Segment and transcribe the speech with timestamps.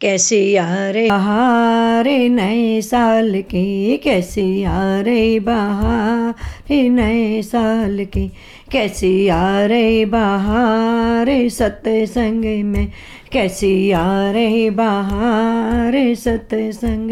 [0.00, 8.26] कैसी आ रे बहारे नए साल की, कैसी आ रे बहारे नए साल की,
[8.72, 12.92] कैसी आ रे बहारे सत्संग में,
[13.32, 17.10] कैसी आ रही बहार सत्संग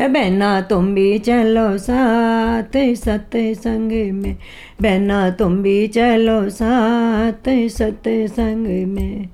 [0.00, 4.36] बहना तुम भी चलो साथ सत्संग में,
[4.82, 9.28] बहना तुम भी चलो साथ सत्संग में।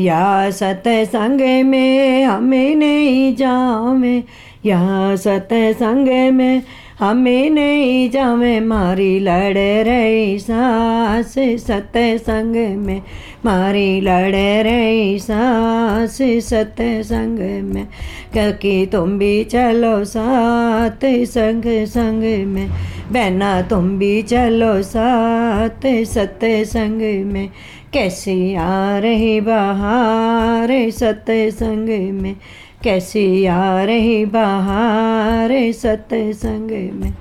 [0.00, 4.24] या सत्संग में हमें नहीं जावे,
[4.64, 6.62] या सत्संग में
[7.00, 13.02] हमें नहीं जावे। मारी लड़ रही सास सत्संग में,
[13.44, 17.86] मारी लड़ रही सास सत्संग में।
[18.32, 22.68] क्योंकि तुम भी चलो साथ संग संग में,
[23.12, 27.00] बहना तुम भी चलो साथ सत्संग
[27.32, 27.48] में।
[27.92, 31.88] कैसी आ रही बहार सत्संग
[32.22, 32.36] में?
[32.84, 37.14] कैसी आ रही बहार सत्संग में?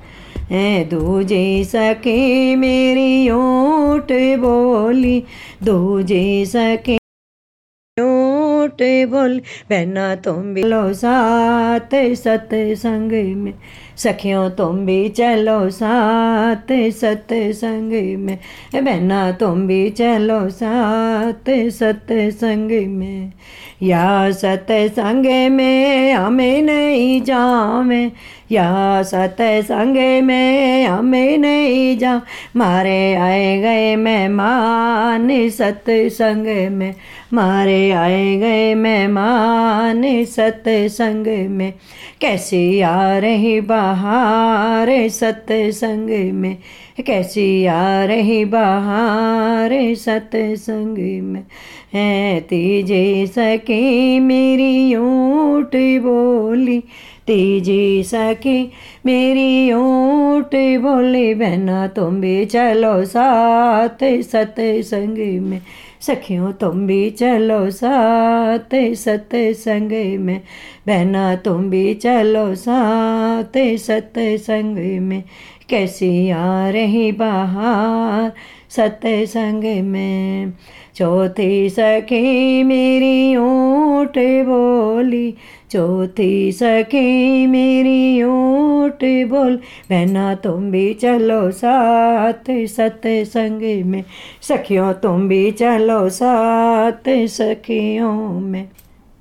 [0.52, 4.08] है दूजे सके मेरी ओट
[4.40, 5.24] बोली,
[5.64, 6.96] दूजे सके
[8.02, 8.78] ओट
[9.10, 13.54] बोल, बहना तुम बिलो साथ सत्संग में।
[14.00, 18.40] सखियों, तुम भी चलो साथ सत्संग में।
[18.76, 23.32] बहना, तुम भी चलो साथ सत्संग में।
[23.84, 28.12] या सत्संग में हमें नहीं जावे,
[28.52, 32.22] या सत्संग में हमें नहीं जा।
[32.56, 36.96] मारे आए गए मेहमान सत्संग में।
[37.34, 41.74] मारे आए गए मेहमान सत्संग में।
[42.22, 46.58] कैसी आ रही बहार सत्संग में,
[47.08, 51.44] कैसी आ रही बहार सत्संग में
[51.94, 52.40] है?
[52.40, 56.84] तीजे सके मेरी ऊँट बोली
[57.30, 58.72] तीजी सकी
[59.06, 65.62] मेरी ऊँट बोली, बहना, तुम भी चलो साथ सत्संग में।
[66.02, 70.42] सखियों, तुम भी चलो साथ सत्संग में।
[70.88, 75.24] बहना, तुम भी चलो साथ सत्संग में।
[75.70, 78.32] कैसी आ रही बहार
[78.70, 80.54] सत्संग में।
[80.96, 85.36] चौथी सखी मेरी ऊँट बोली,
[85.72, 89.56] चौथी सखी मेरी ऊँट बोल,
[89.90, 94.04] बहना तुम भी चलो साथ सत्संग में।
[94.42, 98.70] सखियों तुम भी चलो साथ सखियों में।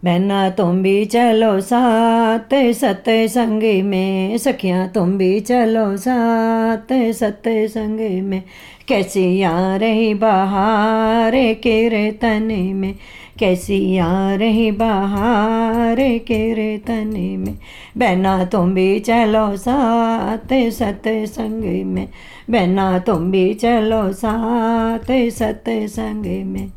[0.04, 8.42] बहना तुम भी चलो साथ, सत्संग में सखियाँ तुम भी चलो साथ, सत्संग में।
[8.88, 12.94] कैसी आ रही बहार के तने में,
[13.38, 17.58] कैसी आ रही बहार के तने में।
[17.98, 22.08] बहना तुम भी चलो साथ, सत्संग में
[22.50, 26.70] बहना तुम भी चलो साथ, सत्संग में।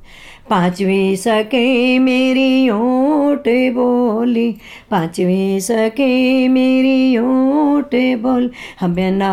[0.51, 3.43] पांचवी सके मेरी ओट
[3.75, 4.51] बोली।
[4.91, 9.31] पांचवी सके मेरी ओट बोल। हम ना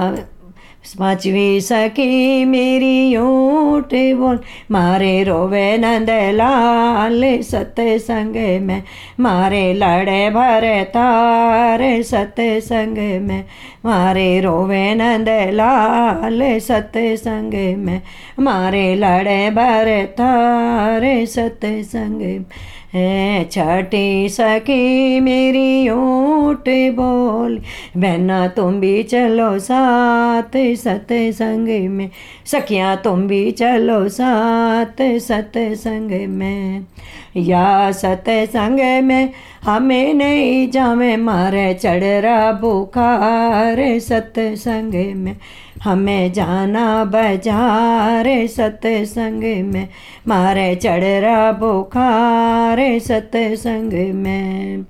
[0.96, 4.38] पांचवी सखी मेरी ऊँट बोल
[4.70, 8.82] मारे रोवे नंद लाल सत्संग में
[9.20, 13.44] मारे लड़े भरे तारे सत्संग में
[13.84, 18.00] मारे रोवे नंद लाल सत्संग में
[18.40, 22.44] मारे लड़े भरे तारे सत्संग में
[22.94, 27.60] है छठी सखी मेरी ऊँट बोल।
[27.96, 32.10] बहना, तुम भी चलो साथ सत्संग में।
[32.46, 36.84] सखियाँ, तुम भी चलो साथ सत्संग में।
[37.36, 39.30] या सत्संग में
[39.64, 45.36] हमें नहीं जावे, मारे चढ़ रहा बुखार सत्संग में।
[45.84, 49.88] हमें जाना बाज़ार, सत्संग में।
[50.28, 54.84] मारे चढ़ रहा बुखार, सत्संग में।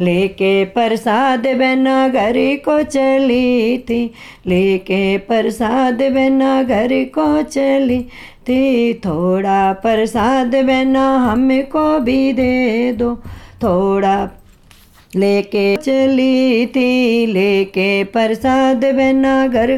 [0.00, 2.34] लेके प्रसाद बिना घर
[2.64, 4.04] को चली थी,
[4.46, 8.00] लेके प्रसाद बिना घर को चली
[8.48, 13.14] थी। थोड़ा प्रसाद बिना हमको भी दे दो,
[13.62, 14.16] थोड़ा
[15.16, 19.76] लेके चली थी, लेके प्रसाद बिना घर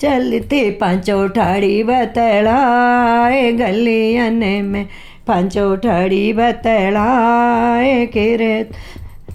[0.00, 4.86] चलती पाँचों ठाड़ी बतलाए, गलियन में
[5.26, 8.70] पाँचों ठाड़ी बतलाए किरत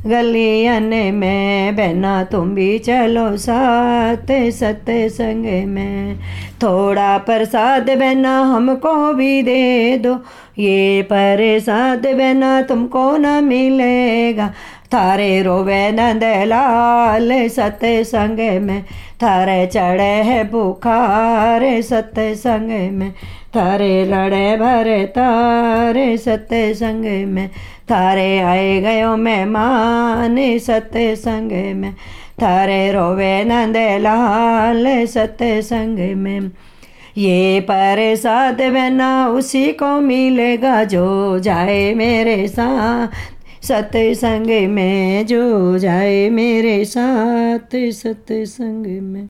[0.07, 6.19] गलियन में बहना, तुम भी चलो साथ सत्संग में।
[6.63, 10.13] थोड़ा प्रसाद बहना हमको भी दे दो
[10.59, 14.47] ये प्रसाद बिना तुमको न मिलेगा।
[14.93, 18.83] थारे रोवे नंद लाल सत्य संग में,
[19.23, 23.11] थारे चढ़े है बुखार सत्संग में,
[23.55, 27.47] थारे लड़े भरे तारे सत्य संग में,
[27.91, 31.93] थारे आए गयो मेहमान सत्संग में,
[32.41, 36.51] थारे रोवे नंद लाल सत्य संग में।
[37.17, 43.07] ये प्रसाद बना उसी को मिलेगा जो जाए मेरे साथ।
[43.63, 49.23] सत्संग में जो जाए मेरे साथ, सत्संग में।